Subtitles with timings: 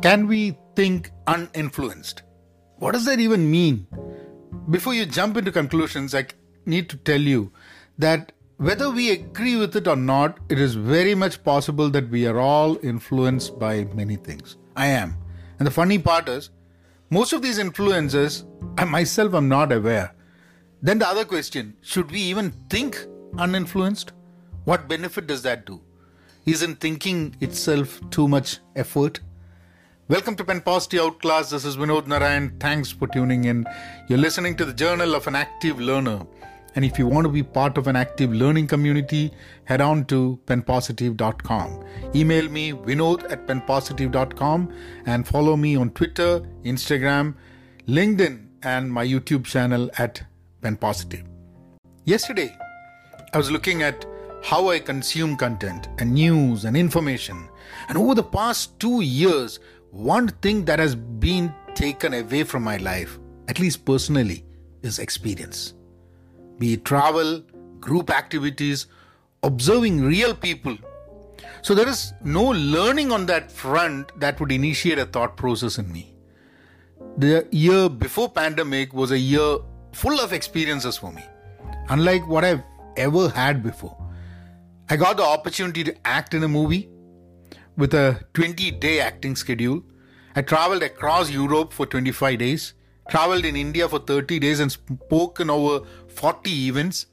[0.00, 2.22] Can we think uninfluenced?
[2.76, 3.88] What does that even mean?
[4.70, 6.26] Before you jump into conclusions, I
[6.66, 7.52] need to tell you
[7.98, 12.28] that whether we agree with it or not, it is very much possible that we
[12.28, 14.56] are all influenced by many things.
[14.76, 15.16] I am.
[15.58, 16.50] And the funny part is,
[17.10, 18.44] most of these influences,
[18.76, 20.14] I myself am not aware.
[20.80, 23.04] Then the other question should we even think
[23.36, 24.12] uninfluenced?
[24.64, 25.80] What benefit does that do?
[26.46, 29.20] Isn't thinking itself too much effort?
[30.10, 31.50] Welcome to Pen Positive Outclass.
[31.50, 32.56] This is Vinod Narayan.
[32.58, 33.66] Thanks for tuning in.
[34.08, 36.26] You're listening to the Journal of an Active Learner.
[36.74, 39.30] And if you want to be part of an active learning community,
[39.64, 41.84] head on to penpositive.com.
[42.14, 44.72] Email me vinod at penpositive.com
[45.04, 47.34] and follow me on Twitter, Instagram,
[47.86, 50.22] LinkedIn, and my YouTube channel at
[50.62, 51.26] penpositive.
[52.06, 52.56] Yesterday,
[53.34, 54.06] I was looking at
[54.42, 57.48] how I consume content and news and information.
[57.88, 59.58] And over the past two years,
[59.90, 63.18] one thing that has been taken away from my life,
[63.48, 64.44] at least personally,
[64.82, 65.74] is experience.
[66.58, 67.42] Be it travel,
[67.80, 68.86] group activities,
[69.42, 70.76] observing real people.
[71.62, 75.90] So there is no learning on that front that would initiate a thought process in
[75.92, 76.14] me.
[77.16, 79.58] The year before pandemic was a year
[79.92, 81.24] full of experiences for me,
[81.88, 82.62] unlike what I've
[82.96, 83.96] ever had before.
[84.90, 86.88] I got the opportunity to act in a movie
[87.78, 89.82] with a 20 day acting schedule.
[90.36, 92.74] I traveled across Europe for 25 days,
[93.08, 97.06] traveled in India for 30 days, and spoken over 40 events.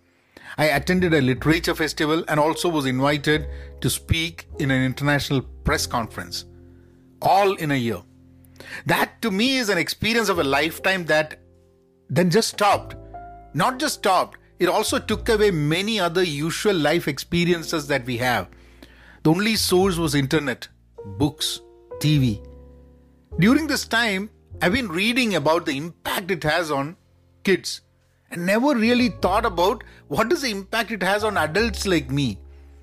[0.58, 3.48] I attended a literature festival and also was invited
[3.82, 6.46] to speak in an international press conference,
[7.22, 8.02] all in a year.
[8.86, 11.40] That to me is an experience of a lifetime that
[12.10, 12.96] then just stopped.
[13.54, 18.48] Not just stopped, it also took away many other usual life experiences that we have.
[19.26, 20.68] The only source was internet,
[21.18, 21.62] books,
[22.00, 22.46] TV.
[23.40, 24.30] During this time,
[24.62, 26.96] I've been reading about the impact it has on
[27.44, 27.82] kids
[28.30, 32.38] and never really thought about what is the impact it has on adults like me.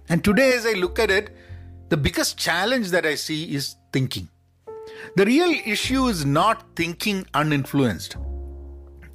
[0.09, 1.31] And today, as I look at it,
[1.91, 4.29] the biggest challenge that I see is thinking.
[5.15, 8.17] The real issue is not thinking uninfluenced.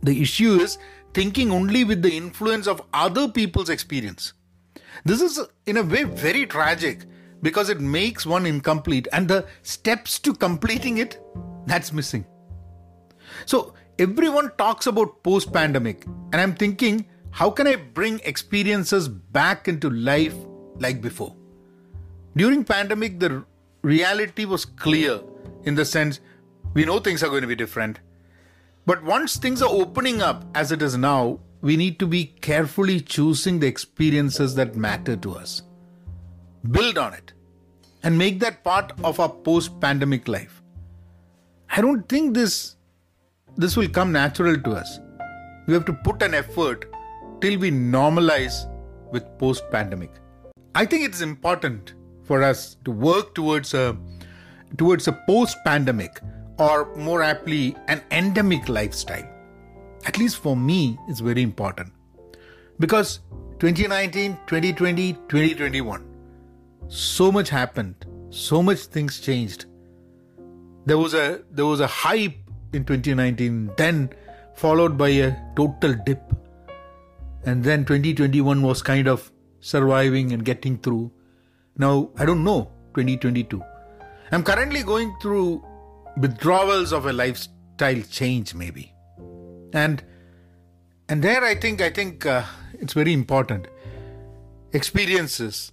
[0.02, 0.78] The issue is
[1.14, 4.32] thinking only with the influence of other people's experience.
[5.04, 7.04] This is, in a way, very tragic
[7.42, 11.22] because it makes one incomplete, and the steps to completing it
[11.66, 12.26] that's missing.
[13.46, 19.68] So, everyone talks about post pandemic, and I'm thinking, how can I bring experiences back
[19.68, 20.36] into life
[20.80, 21.36] like before?
[22.36, 23.44] During pandemic, the
[23.82, 25.22] reality was clear
[25.64, 26.20] in the sense
[26.74, 28.00] we know things are going to be different
[28.88, 33.02] but once things are opening up as it is now, we need to be carefully
[33.02, 35.62] choosing the experiences that matter to us.
[36.72, 37.34] Build on it
[38.04, 40.62] and make that part of our post pandemic life.
[41.70, 42.76] I don't think this
[43.56, 45.00] this will come natural to us.
[45.68, 46.86] We have to put an effort
[47.42, 48.58] till we normalize
[49.12, 50.12] with post pandemic.
[50.76, 53.98] I think it's important for us to work towards a
[54.78, 56.20] towards a post pandemic
[56.60, 59.28] or more aptly, an endemic lifestyle.
[60.06, 61.94] At least for me, it's very important.
[62.80, 63.20] Because
[63.60, 66.17] 2019, 2020, 2021,
[66.88, 69.66] so much happened, so much things changed.
[70.86, 72.38] There was a there was a hype
[72.74, 74.10] in 2019, then
[74.56, 76.22] followed by a total dip.
[77.46, 81.12] And then 2021 was kind of surviving and getting through.
[81.78, 83.62] Now, I don't know 2022.
[84.32, 85.64] I'm currently going through
[86.18, 88.92] withdrawals of a lifestyle change maybe
[89.74, 90.04] and
[91.10, 92.44] and there i think i think uh,
[92.80, 93.68] it's very important
[94.74, 95.72] experiences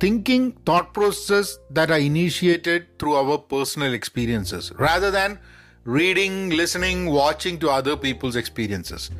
[0.00, 5.38] thinking thought process that are initiated through our personal experiences rather than
[5.84, 9.10] reading listening watching to other people's experiences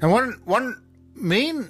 [0.00, 0.82] and one one
[1.14, 1.68] main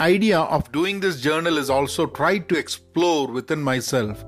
[0.00, 4.24] idea of doing this journal is also try to explore within myself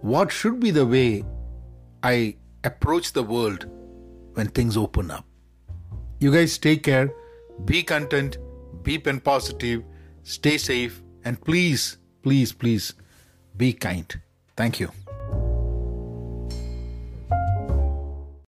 [0.00, 1.24] what should be the way
[2.02, 3.66] I approach the world
[4.34, 5.26] when things open up.
[6.20, 7.12] You guys take care,
[7.64, 8.38] be content,
[8.82, 9.82] be pen positive,
[10.22, 12.94] stay safe, and please, please, please
[13.56, 14.20] be kind.
[14.56, 14.90] Thank you.